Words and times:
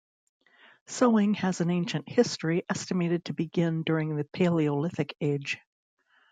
Sewing 0.87 1.35
has 1.35 1.61
an 1.61 1.69
ancient 1.69 2.09
history 2.09 2.63
estimated 2.67 3.25
to 3.25 3.35
begin 3.35 3.83
during 3.83 4.15
the 4.15 4.23
Paleolithic 4.23 5.15
Age. 5.21 5.59